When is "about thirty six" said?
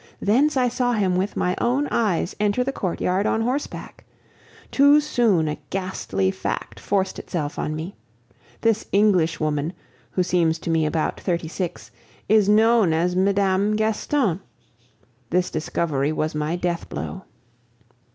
10.87-11.91